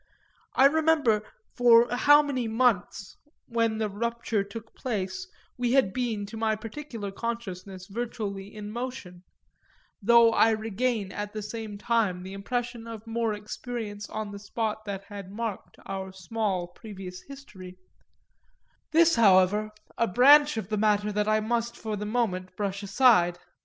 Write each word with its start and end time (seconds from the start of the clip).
I 0.55 0.65
remember 0.65 1.21
for 1.53 1.87
how 1.95 2.23
many 2.23 2.47
months, 2.47 3.17
when 3.45 3.77
the 3.77 3.87
rupture 3.87 4.43
took 4.43 4.73
place, 4.73 5.27
we 5.59 5.73
had 5.73 5.93
been 5.93 6.25
to 6.25 6.37
my 6.37 6.55
particular 6.55 7.11
consciousness 7.11 7.85
virtually 7.85 8.47
in 8.51 8.71
motion; 8.71 9.21
though 10.01 10.31
I 10.31 10.49
regain 10.57 11.11
at 11.11 11.33
the 11.33 11.43
same 11.43 11.77
time 11.77 12.23
the 12.23 12.33
impression 12.33 12.87
of 12.87 13.05
more 13.05 13.35
experience 13.35 14.09
on 14.09 14.31
the 14.31 14.39
spot 14.39 14.85
than 14.85 15.01
had 15.07 15.29
marked 15.31 15.77
our 15.85 16.11
small 16.11 16.65
previous 16.69 17.21
history: 17.27 17.77
this, 18.93 19.13
however, 19.17 19.69
a 19.99 20.07
branch 20.07 20.57
of 20.57 20.69
the 20.69 20.77
matter 20.77 21.11
that 21.11 21.27
I 21.27 21.41
must 21.41 21.77
for 21.77 21.95
the 21.95 22.07
moment 22.07 22.55
brush 22.55 22.81
aside. 22.81 23.37